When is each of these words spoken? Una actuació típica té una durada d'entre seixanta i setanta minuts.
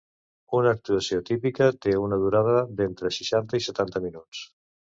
Una 0.59 0.71
actuació 0.77 1.19
típica 1.27 1.67
té 1.87 1.93
una 2.05 2.19
durada 2.25 2.57
d'entre 2.81 3.15
seixanta 3.19 3.61
i 3.63 3.67
setanta 3.67 4.03
minuts. 4.09 4.43